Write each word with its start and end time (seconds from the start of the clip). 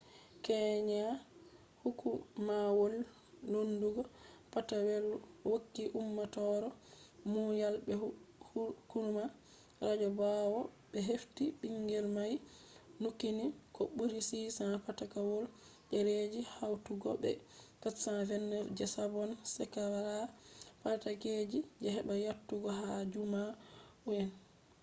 kenya 0.45 1.07
hukumawol 1.83 2.93
lendugo 3.51 4.01
patakewol 4.53 5.21
hokki 5.49 5.83
ummatore 6.01 6.69
muyal 7.31 7.75
be 7.85 7.93
hukuma 8.51 9.23
radio 9.85 10.09
bawo 10.19 10.59
be 10.91 10.99
hefti 11.09 11.43
bingel 11.59 12.05
mai 12.17 12.35
nukkini 13.01 13.45
ko 13.75 13.81
buri 13.95 14.17
600 14.29 14.85
patakewol 14.85 15.45
dereji 15.91 16.41
hautugo 16.55 17.09
be 17.21 17.31
429 17.81 18.75
je 18.77 18.85
sabon 18.95 19.29
shekara 19.53 20.15
patakeji, 20.81 21.59
je 21.81 21.89
hebai 21.95 22.19
yottugo 22.25 22.69
ha 22.79 22.87
jaumu’en 23.11 24.29